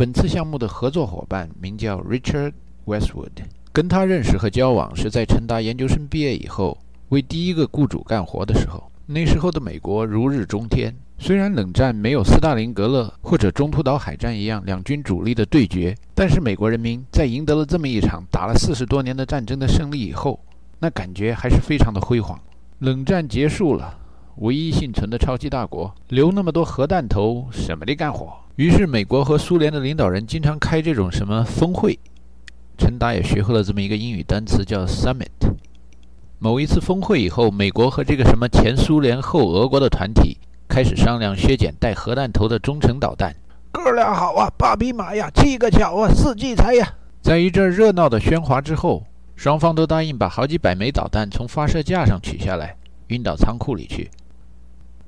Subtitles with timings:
[0.00, 2.54] 本次项目的合作伙伴名叫 Richard
[2.86, 3.32] Westwood，
[3.70, 6.78] 跟他认识和交往是在陈达研究生毕业以后，
[7.10, 8.90] 为第一个雇主干活的时候。
[9.04, 20.40] 那时候的美国如日中天，虽然冷战没有斯大林格勒或者中途岛海战一样两军主力的对决，但是美国人民在赢得了这么一场打了四十多年的战争的胜利以后，
[20.78, 22.40] 那感觉还是非常的辉煌。
[22.78, 23.98] 冷战结束了，
[24.40, 28.32] 唯一幸存的超级大国留那么多核弹头，什么的干活？
[28.56, 31.98] 于是美国和苏联的领导人经常开这种什么峰会。
[32.78, 35.28] 陈达也学会了这么一个英语单词，叫 summit。
[36.38, 43.36] 某一次峰会以后，美国和这个什么前苏联后俄国的团体开始商量削减带核弹头的中程导弹。
[43.70, 46.94] 哥俩好啊，八匹马呀，七个巧啊，四季财呀。
[47.20, 49.04] 在一阵热闹的喧哗之后，
[49.36, 52.74] 双方都答应把好几百枚导弹从发射架上取下来，
[53.08, 54.10] 运到仓库里去。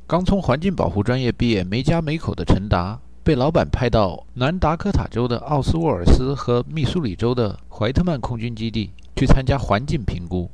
[0.07, 10.51] 刚从环境保护专业毕业、没家没口的陈达，被老板派到南达科塔州的奥斯沃尔斯和密苏里州的怀特曼空军基地去参加环境评估。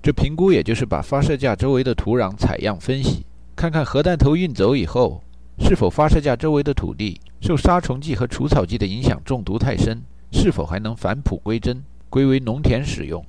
[0.00, 5.20] 这评估也就是把发射架周围的土壤采样分析，看看核弹头运走以后，
[5.58, 10.00] 是否发射架周围的土地受杀虫剂和除草剂的影响中毒太深，
[10.30, 13.24] 是否还能返璞归真，归为农田使用。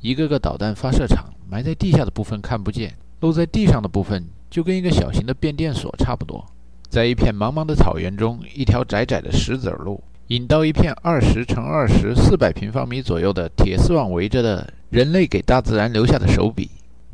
[0.00, 6.44] 一个个导弹发射场埋在地下的部分看不见，露在地上的部分就跟一个小型的变电所差不多。
[6.88, 10.02] 在一片茫茫的草原中，一条窄窄的石子路。
[10.28, 16.70] 引到一片二十乘二十、四百平方米左右的铁丝网围着的人类给大自然留下的手笔。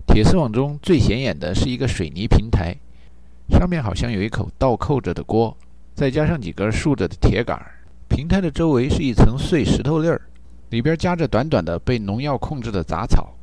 [0.06, 2.75] 铁丝网中最显眼的是一个水泥平台，
[3.51, 5.55] 上面好像有一口倒扣着的锅，
[5.95, 7.61] 再加上几根竖着的铁杆。
[8.09, 10.23] 平台的周围是一层碎石头粒儿，
[10.70, 13.34] 里边夹着短短的被农药控制的杂草。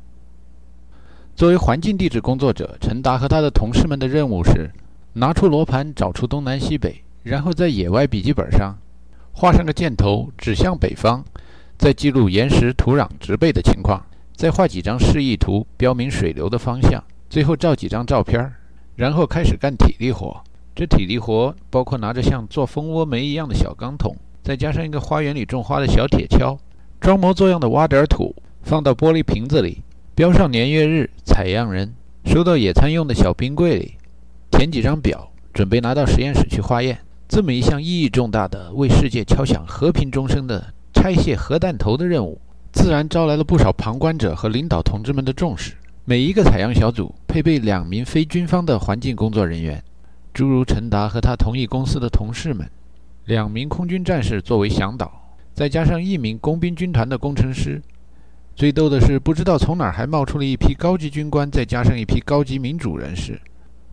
[1.36, 4.70] 作为环境地质工作者，陈达和他的同事们的任务是
[5.12, 8.74] 拿出罗盘，找出东南西北，然后在野外笔记本上。
[9.32, 11.22] 画上个箭头，指向北方，
[11.76, 14.02] 再记录岩石、土壤、植被的情况，
[14.34, 18.50] 再画几张示意图，标明水流的方向，最后照几张照片，
[18.94, 20.42] 然后开始干体力活。
[20.74, 26.56] 这体力活包括拿着像做蜂窝煤一样的小钢桶，再加上一个花园里种花的小铁锹，
[26.98, 29.82] 装模作样的挖点土，放到玻璃瓶子里，
[30.16, 31.92] 标上年月日、采样人，
[32.24, 33.96] 收到野餐用的小冰柜里，
[34.50, 36.98] 填几张表，准备拿到实验室去化验。
[37.28, 42.40] 这么一项意义重大的为世界敲响和平钟声的拆卸核弹头的任务，
[42.72, 45.74] 自然招来了不少旁观者和领导同志们的重视。
[46.06, 49.84] 每一个采样小组配备两名非军方的环境工作人员，
[50.32, 52.66] 诸如陈达和他同一公司的同事们，
[53.26, 57.82] 两名空军战士作为向导，再加上一名工兵军团的工程师。
[58.56, 63.38] 最逗的是，不知道从哪儿还冒出了一批高级军官，再加上一批高级民主人士，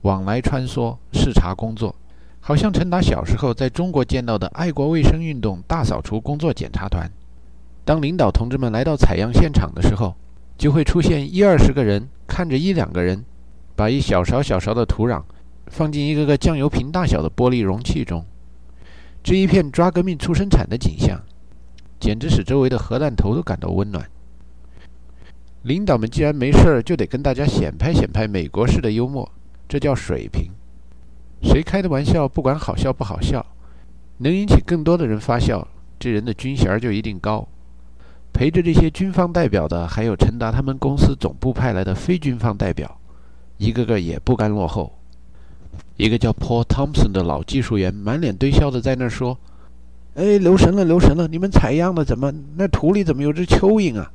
[0.03, 1.93] 往来穿梭视察工作。
[2.39, 7.11] 好像陈达小时候在中国见到的爱国卫生运动大扫除工作检查团，
[7.83, 10.15] 当领导同志们来到采样现场的时候，
[10.57, 13.25] 就会出现一二十个人看着一两个人，
[13.75, 15.21] 把一小勺小勺的土壤
[15.67, 18.23] 放进一个个酱油瓶大小的玻璃容器中。
[19.21, 21.19] 这一片抓革命促生产的景象，
[21.99, 24.05] 简直使周围的核弹头都感到温暖。
[25.63, 29.29] 领导们既然没事儿，就得跟大家显摆显摆美国式的幽默，
[29.67, 30.51] 这叫水平。
[31.41, 33.45] 谁开的玩笑，不管好笑不好笑，
[34.17, 35.65] 能引起更多的人发笑，
[35.97, 37.47] 这人的军衔就一定高。
[38.33, 42.99] 陪着这些军方代表的，还有陈达他们公司总部派来的非军方代表，
[43.57, 44.91] 一个个也不甘落后。
[45.95, 49.37] 一个叫 Paul Thompson 的老技术员，满脸堆笑的在那儿说
[50.15, 51.27] ：“哎，留神了，留神了！
[51.27, 54.11] 你们采样的怎么那土里怎么有只蚯蚓啊？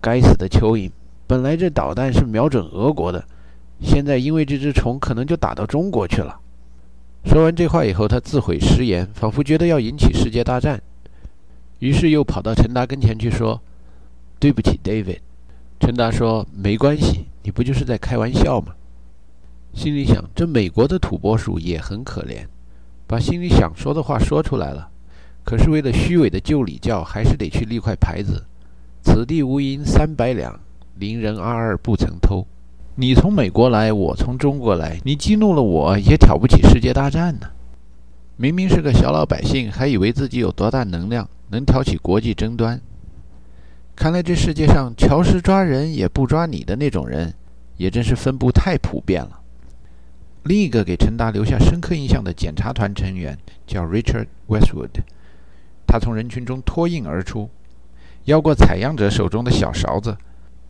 [0.00, 0.90] 该死的蚯蚓！
[1.26, 3.24] 本来这导弹是瞄准俄国的。”
[3.82, 6.38] 现在因为这只虫可能就打到中国去了。
[7.24, 10.82] 说完这话以后，他自毁失言，仿佛觉得要引起世界大战，
[11.78, 13.58] 于是又跑到陈达跟前去说
[14.38, 15.20] ：“对不起，David。”
[15.80, 18.74] 陈达说：“没关系，你不就是在开玩笑吗？”
[19.72, 22.44] 心里想：这美国的土拨鼠也很可怜，
[23.06, 24.90] 把心里想说的话说出来了，
[25.42, 28.44] 可是为了虚伪的旧礼教，还是得去立块牌子
[29.02, 30.60] ：“此地无银三百两，
[30.96, 32.46] 邻人阿二不曾偷。”
[32.96, 37.48] 你从美国来，我从中国来，你激怒了我，也挑不起世界大战呢。
[38.36, 42.78] 明明是个小老百姓，还以为自己有多大能量，能挑起国际争端。
[43.96, 47.32] 看来这世界上乔石抓人也不抓你的那种人，
[47.76, 49.40] 也真是分布太普遍了。
[50.44, 55.02] 另一个给陈达留下深刻印象的检查团成员叫 Richard Westwood，
[55.86, 57.48] 他从人群中脱颖而出，
[58.30, 60.16] 邀过采样者手中的小勺子，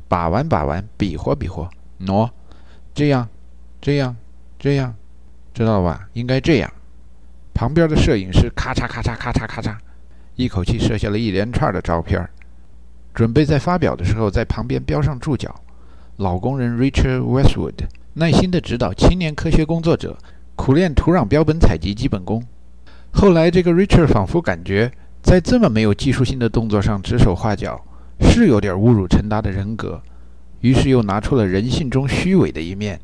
[0.09, 1.69] 把玩把玩，比划比划。
[2.01, 2.29] 喏，
[2.95, 3.29] 这样，
[3.83, 4.17] 这样，
[4.59, 4.95] 这样，
[5.53, 6.09] 知道了吧？
[6.15, 6.73] 应该这样。
[7.53, 9.77] 旁边的摄影师咔嚓咔嚓咔嚓咔嚓，
[10.37, 12.27] 一口气摄下了一连串的照片，
[13.13, 15.55] 准备在发表的时候在旁边标上注脚。
[16.17, 17.75] 老工人 Richard Westwood
[18.15, 20.17] 耐心地指导青年科学工作者
[20.57, 22.43] 苦练土壤标本采集基本功。
[23.13, 24.91] 后来，这个 Richard 仿佛感觉
[25.23, 27.81] 在这么没有技术性的动作上指手画脚，
[28.21, 30.03] 是有点侮辱陈达的人格，
[30.61, 33.01] 于是又拿出了人性中虚伪的一面。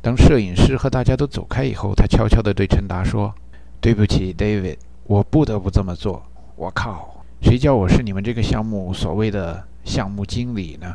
[0.00, 3.34] 当摄影师和大家都走开以后，他悄悄地对陈达说
[3.80, 6.22] ：“对不起，David，我不得不这么做。
[6.56, 10.94] 我靠，谁叫我是你们这个项目所谓的项目经理呢？”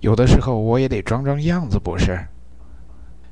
[0.00, 2.26] 有的时候我也得装装样子，不是？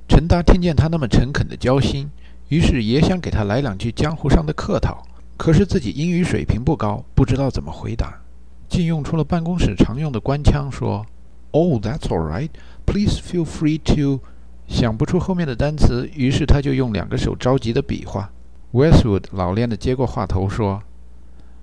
[0.09, 2.11] 陈达听见他那么诚恳的交心，
[2.49, 5.07] 于是也想给他来两句江湖上的客套。
[5.37, 8.21] 可是自己英语水平不高，不知道怎么回答，
[8.69, 11.05] 竟用出了办公室常用的官腔，说
[11.51, 12.51] ：“Oh, that's all right.
[12.85, 14.21] Please feel free to。”
[14.67, 18.33] 想不出后面的单词，于是他就用两个手着急的比划。
[18.73, 20.83] Westwood 老练地接过话头说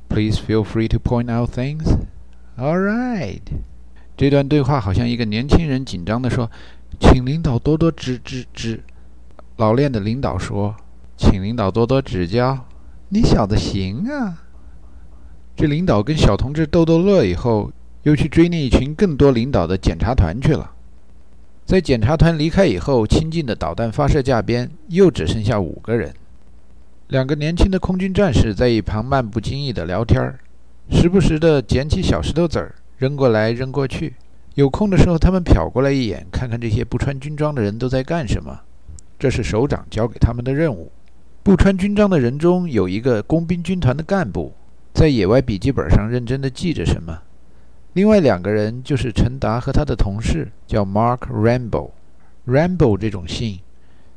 [0.08, 1.84] ：“Please feel free to point out things.
[2.58, 3.42] All right。”
[4.16, 6.50] 这段对话好像一个年轻人紧张地说
[7.02, 8.82] ：“请领导多多指指指。”
[9.58, 10.76] 老练的领导说
[11.18, 12.66] ：“请领导多多指教。”
[13.14, 14.42] 你小子行啊！
[15.56, 17.72] 这领导跟小同志逗逗乐以后，
[18.02, 20.72] 又去追那一群更多领导的检查团去了。
[21.64, 26.12] 在检查团离开以后，亲近的导弹发射架边又只剩下五个人。
[27.10, 30.40] 两个年轻的空军战士在一旁漫不经意地聊天儿，
[30.90, 32.74] 时不时地捡起小石头子儿。
[32.98, 34.16] 扔过来，扔过去。
[34.56, 38.62] 有空的时候，他们瞟过来一眼，看看这些不穿军装的人都在干什么。
[39.20, 40.92] 这是首长交给他们的任务。
[41.44, 44.54] 不穿军装的人中有一个工兵军团的干部，
[44.94, 47.20] 在野外笔记本上认真地记着什么。
[47.92, 51.90] 另外两个人就是陈达和他的同事，叫 Mark Rambo。
[52.48, 53.60] Rambo 这种姓，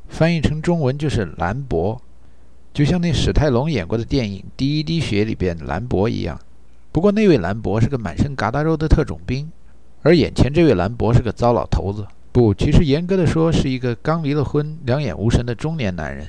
[0.07, 2.01] 翻译成中文就是兰博，
[2.73, 6.39] 就像那史泰龙演过的电影《第一滴血》里边兰博一样。
[6.93, 9.51] 不过那位兰博是个满身疙瘩肉的特种兵，
[10.01, 12.07] 而眼前这位兰博是个糟老头子。
[12.31, 16.25] 不，其实严格的说，是一个刚离了婚、两眼无神的中年男人。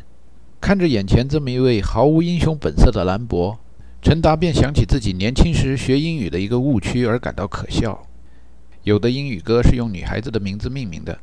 [0.60, 3.58] 看着眼前这么一位毫无英雄本色的兰博，
[4.02, 8.06] 陈达便想起自己年轻时学英语的一个误区，而感到可笑。
[8.82, 11.18] 有的英语歌是用女孩子的名字命名的，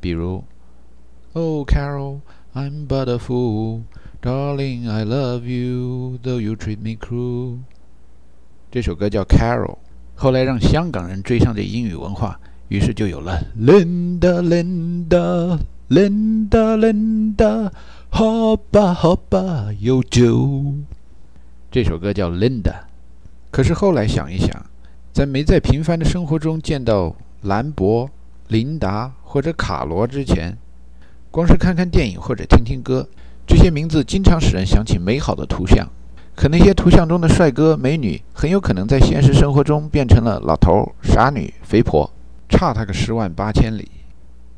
[0.00, 0.42] 比如
[1.32, 2.20] “Oh Carol,
[2.54, 3.82] I'm but a fool,
[4.20, 7.58] darling, I love you, though you treat me cruel。”
[8.70, 9.74] 这首歌叫《Carol》，
[10.14, 15.58] 后来让香港人追上这英语文化，于是就有了 Linda Linda
[15.92, 17.70] Linda Linda，
[18.08, 20.48] 好吧好吧有酒。
[21.70, 22.62] 这首歌叫《Linda》，
[23.50, 24.48] 可是后来想一想，
[25.12, 28.08] 在没在平凡的生活中见到兰博、
[28.48, 30.56] 琳达或者卡罗之前，
[31.30, 33.06] 光是看看电影或者听听歌，
[33.46, 35.86] 这些名字经常使人想起美好的图像。
[36.34, 42.10] 可那些图像中的帅哥美女，很有可能在现实生活中变成了老头、傻女、肥婆，
[42.48, 43.90] 差他个十万八千里。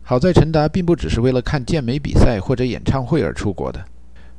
[0.07, 3.83] 好在陈达并不只是为了看健美比赛或者演唱会而出国的，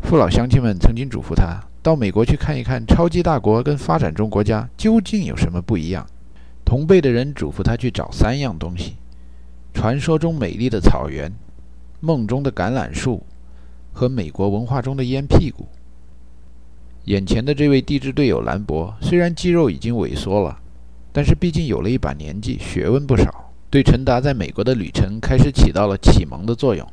[0.01, 6.05] 父老乡亲们曾经嘱咐他到美国去看一看超级大国跟发展中国家究竟有什么不一样。
[6.63, 8.93] 同辈的人嘱咐他去找三样东西：
[9.73, 11.31] 传说中美丽的草原、
[11.99, 13.23] 梦中的橄榄树
[13.91, 15.67] 和美国文化中的烟屁股。
[17.05, 20.59] 眼前的这位地质队友兰博，虽然肌肉已经萎缩了，
[21.11, 23.44] 但是毕竟有了一把年纪，学问不少，
[23.75, 26.87] 对陈达在美国的旅程开始起到了启蒙的作用。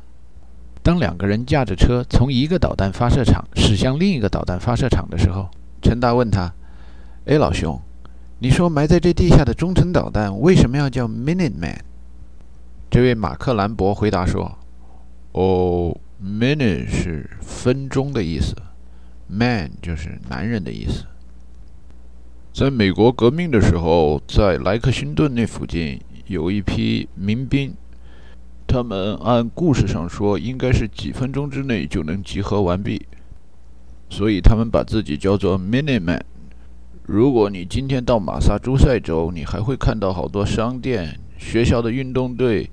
[0.81, 5.49] 当两个人驾着车从一个导弹发射场驶向另一个导弹发射场的时候，
[5.81, 6.53] 陈达问他
[7.23, 7.79] ：“哎，老兄，
[8.39, 11.77] 你说埋在这地下的中程导弹为什么要叫 Minuteman？”
[12.91, 14.57] 这位马克兰博回答说
[15.31, 18.53] ：“哦，Minute 是分钟的意思。”
[19.31, 21.05] Man 就是男人的意思。
[22.53, 27.73] 在美国革命的时候，在莱克星顿那附近有一批民兵，
[28.65, 33.05] 他们按故事上说应该是几分钟之内就能集合完毕，
[34.09, 36.23] 所以他们把自己叫做 “Mini Man”。
[37.05, 42.69] 如果你今天到马萨诸塞州，你还会看到好多商店、学校的运动队，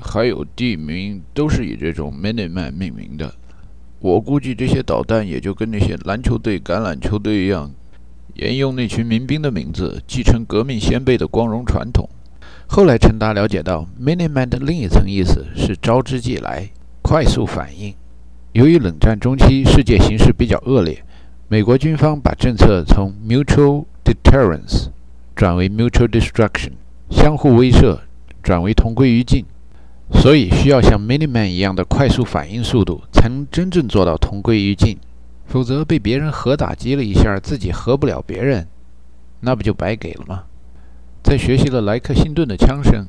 [0.00, 3.32] 还有地名都是以这种 “Mini Man” 命名的。
[4.00, 7.72] 我估计这些导弹也就跟那些篮球队、橄榄球队一样，
[8.34, 12.08] 沿用那群民兵的名字，继承革命先辈的光荣传统。
[12.70, 16.68] 后来陈达了解到，Miniman 的另一层意思是招之即来、
[17.02, 17.94] 快速反应。
[18.52, 21.02] 由于冷战中期世界形势比较恶劣，
[21.48, 24.90] 美国军方把政策从 Mutual Deterrence
[25.34, 26.72] 转为 Mutual Destruction，
[27.10, 27.98] 相互威慑
[28.42, 29.44] 转为同归于尽。
[30.12, 34.98] 所以需要像 Miniman 一样的快速反应速度，才能真正做到同归于尽。
[35.46, 38.68] 否则被别人核打击了一下，自己核不了别人，
[39.40, 40.44] 那不就白给了吗？
[41.22, 43.08] 在学习了莱克辛顿的枪声，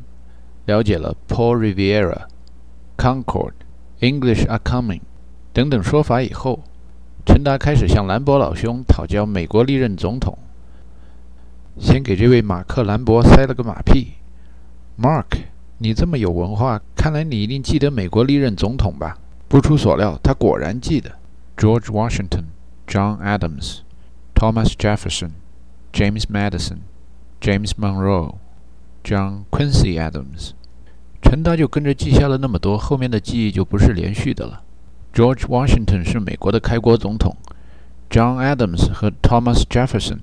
[0.65, 2.23] 了解了 Paul Riviera、
[2.97, 3.53] Concord、
[3.99, 5.01] English are coming
[5.53, 6.61] 等等说法以后，
[7.25, 10.37] 陈达开始向兰博老兄讨教美国历任总统。
[11.77, 14.15] 先给这位马克·兰博塞了个马屁。
[15.01, 15.45] Mark，
[15.77, 19.17] 你这么有文化，看来你一定记得美国历任总统吧？
[19.47, 21.09] 不出所料，他果然记得
[21.55, 22.43] ：George Washington、
[22.85, 23.79] John Adams、
[24.35, 25.31] Thomas Jefferson、
[25.93, 26.79] James Madison、
[27.41, 28.35] James Monroe、
[29.03, 30.51] John Quincy Adams。
[31.21, 34.61] 陈达就跟着记下了那么多，后面的记忆就不是连续的了。
[35.13, 37.35] George Washington 是美国的开国总统
[38.09, 40.19] ，John Adams 和 Thomas Jefferson。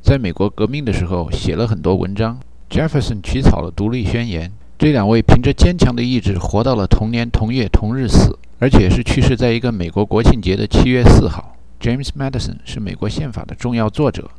[0.00, 2.40] 在美国革命的时候，写了很多文章。
[2.70, 4.50] Jefferson 起草了独立宣言。
[4.78, 11.54] 这两位凭着坚强的意志，活到了同年同月同日死，而且是去世在一个美国国庆节的七月四号。
[11.80, 14.30] James Madison 是美国宪法的重要作者。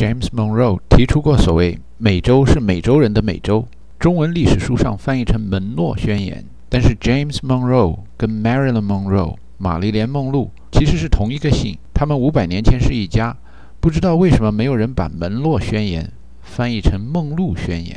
[0.00, 3.66] James Monroe 提出过所谓“美洲是美洲人的美洲”，
[4.00, 6.42] 中文历史书上翻译成“门诺宣言”。
[6.70, 13.36] 但是 James Monroe 跟 Marilyn Monroe 玛丽莲·梦露其实是同一个姓，他们五百年前是一家。
[13.78, 16.04] 不知道为什么没有人把《门洛宣言》
[16.40, 17.96] 翻译成《梦露宣言》。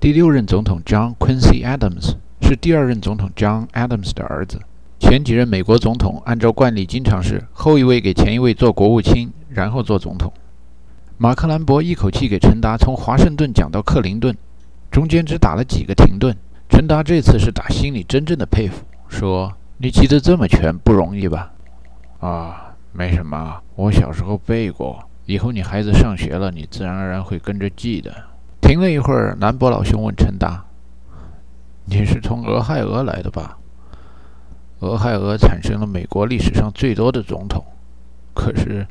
[0.00, 4.58] 第六任总统 John Quincy Adams 是第二任总统 John Adams 的儿子。
[4.98, 10.32] 前几任美国总统按照惯例经常是后一位给前一位做国务卿，然后做总统。
[11.24, 14.36] 马克兰博一口气给陈达从华盛顿讲到克林顿，
[14.90, 16.36] 中间只打了几个停顿。
[16.68, 19.50] 陈达这次是打心里真正的佩服，说
[19.80, 21.50] ：“你记得这么全不容易吧？”
[22.20, 25.02] 啊，没什么，我小时候背过。
[25.24, 28.14] 以后你孩子上学了，你自然而然会跟着记的。
[28.60, 30.62] 停了一会儿，兰博老兄问陈达
[31.88, 33.56] ：“你是从俄亥俄来的吧？”
[34.80, 37.64] 俄亥俄产生了美国历史上最多的总统，
[38.34, 38.86] 可是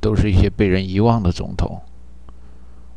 [0.00, 1.80] 都是一些被人遗忘的总统。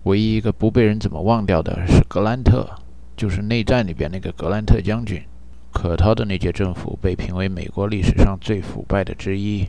[0.03, 2.67] 唯一一个不被人怎么忘掉的是格兰特，
[3.15, 5.21] 就是内战里边那个格兰特将军。
[5.71, 9.67] 可他的那届政府被评为美国历史上最腐败的之一。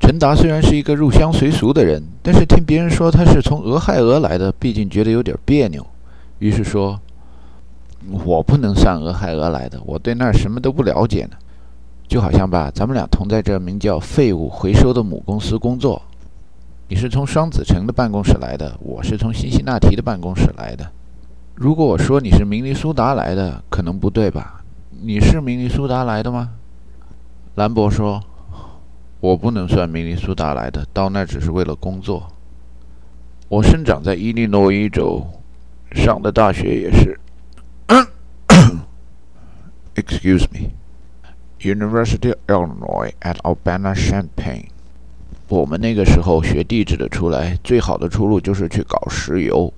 [0.00, 5.86] 陈达虽然是一个入乡随俗的人，但是听别人说他是从俄亥俄来的，毕竟觉得有点别扭，
[6.38, 6.98] 于是说
[8.24, 11.36] ：“我不能算俄亥俄来的，我对那儿什么都不了解呢。
[12.12, 16.02] 就好像吧，咱们俩同在这名叫废物回收的母公司工作，
[16.86, 20.86] 你是从双子城的办公室来的，我是从辛辛那提的办公室来的。
[21.54, 24.62] 如果我说你是明尼苏达来的，可能不对吧？
[25.00, 26.50] 你是明尼苏达来的吗？”
[27.56, 28.22] 兰博说。
[29.20, 32.28] 我不能算明尼苏达来的，到那只是为了工作。
[33.48, 35.26] 我生长在伊利诺伊州，
[35.92, 37.18] 上的大学也是。
[39.94, 40.72] Excuse me,
[41.62, 44.64] University Illinois at Urbana-Champaign。
[45.48, 49.72] 我们那个时候学地质的出来，最好的出路就是去搞石油。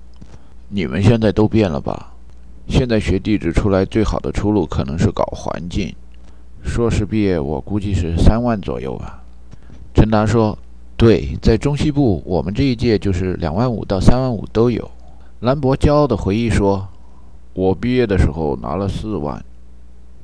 [0.69, 2.13] 你们现在都变了吧？
[2.67, 5.93] 现在学地质出来，最好的出路可能是搞环境。
[6.63, 9.21] 硕士毕业，我估计是三万左右吧。
[9.93, 10.57] 陈达说
[10.97, 14.89] ：“对，在中西部，我们这一届就是两万五到三万五都有。”
[15.41, 16.87] 兰博骄傲地回忆说
[17.53, 19.43] ：“我毕业的时候拿了四万，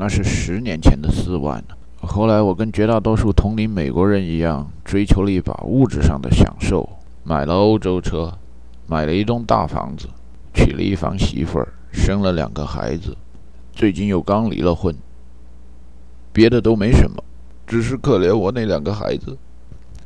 [0.01, 1.63] 那是十年前的四万
[1.99, 6.89] 后来我跟绝大多数同龄美国人一样，追求了一把物质上的享受，
[7.23, 8.33] 买了欧洲车，
[8.87, 10.07] 买了一栋大房子，
[10.55, 13.15] 娶了一房媳妇儿，生了两个孩子，
[13.73, 14.95] 最近又刚离了婚。
[16.33, 17.23] 别的都没什么，
[17.67, 19.37] 只是可怜我那两个孩子。”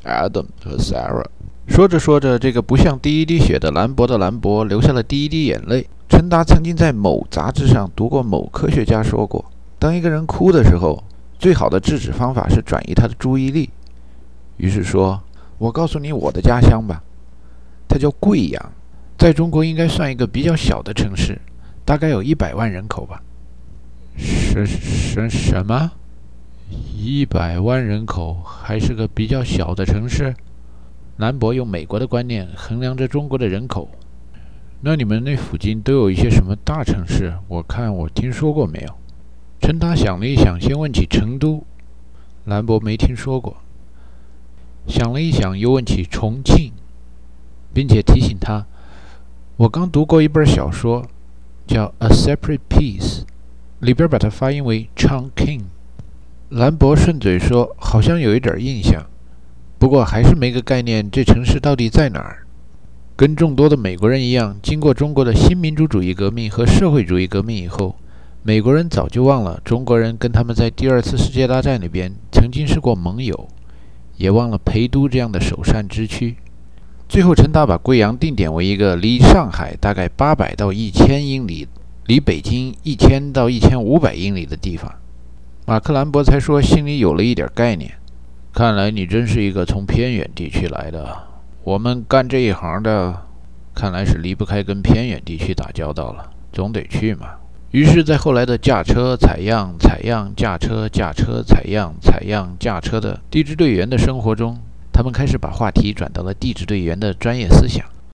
[0.04, 1.24] Adam 和 Sarah
[1.70, 5.88] 说着说着，这个不像第一滴血的兰博的兰博流下了第一滴眼泪。
[6.10, 9.46] 陈达曾经在某杂志上读过某科学家说过，
[9.86, 11.04] 当一个人哭的时候，
[11.38, 13.70] 最好的制止方法是转移他的注意力。
[14.58, 15.22] 于是说
[15.60, 17.04] ：“我告诉你我的家乡吧，
[17.88, 18.72] 它叫贵阳，
[19.16, 21.40] 在中国应该算一个比较小的城市，
[21.86, 23.22] 大概有一百万人口吧。”
[24.18, 25.92] 什什什么？
[26.96, 30.34] 一百万人口还是个比较小的城市。
[31.18, 33.88] 兰博用美国的观念衡量着中国的人口。
[34.82, 37.32] 那你们那附近都有一些什么大城市？
[37.48, 39.05] 我看我听说过没有？
[39.66, 41.64] 陈达想了一想，先问起成都。
[42.44, 43.58] 兰博没听说过。
[44.86, 46.72] 想了一想，又问起重庆，
[47.74, 48.68] 并且提醒他：
[49.58, 51.08] 我刚读过一本小说，
[51.66, 53.22] 叫《A Separate Piece》，
[53.80, 55.62] 里边把它发音为 Chongqing。
[56.50, 59.08] 兰博顺嘴说：“好像有一点印象，
[59.80, 62.46] 不过还是没个概念，这城市到底在哪儿？”
[63.18, 67.96] 跟众多的美国人一样，经过中国的新民主主义革命和社会主义革命以后，
[68.48, 73.48] 美国人早就忘了中国人跟他们在第二次世界大战里边曾经是过盟友，
[74.18, 76.36] 也忘了陪都这样的首善之区。
[77.10, 81.68] 最后，陈达把贵阳定点为一个离上海大概八百到一千英里、
[82.06, 84.94] 离北京一千到一千五百英里的地方。
[85.66, 87.94] 马克兰博才说心里有了一点概念。
[88.54, 91.18] 看来你真是一个从偏远地区来的。
[91.64, 93.24] 我们干这一行的，
[93.74, 97.28] 看来是离不开跟偏远地区打交道了，总得去嘛。
[97.76, 104.58] 于是，在后来的驾车、采样、采样、驾车、驾车、采样、采样、驾车的地质队员的生活中，
[104.94, 107.86] 他们开始把话题转到了地质队员的专业思想。